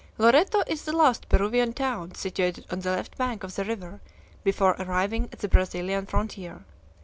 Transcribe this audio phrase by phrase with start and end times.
[0.17, 3.99] Loreto is the last Peruvian town situated on the left bank of the river
[4.43, 6.65] before arriving at the Brazilian frontier.